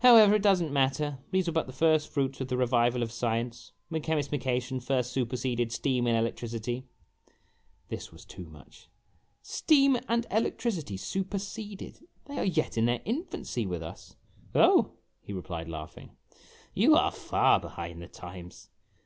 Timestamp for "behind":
17.60-18.00